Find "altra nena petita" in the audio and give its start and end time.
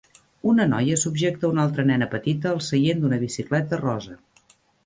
1.69-2.51